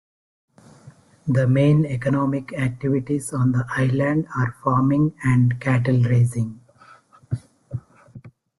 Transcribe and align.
The 1.27 1.47
main 1.47 1.85
economic 1.85 2.53
activities 2.53 3.33
on 3.33 3.51
the 3.51 3.67
island 3.69 4.25
are 4.35 4.55
farming 4.63 5.13
and 5.23 5.61
cattle 5.61 6.01
raising. 6.01 6.59